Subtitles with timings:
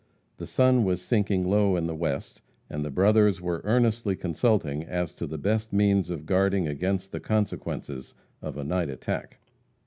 [0.37, 5.13] The sun was sinking low in the west, and the brothers were earnestly consulting as
[5.13, 9.37] to the best means of guarding against the consequences of a night attack.